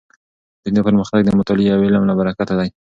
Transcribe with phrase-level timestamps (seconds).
[0.65, 2.69] دنیا پرمختګ د مطالعې او علم له برکته دی.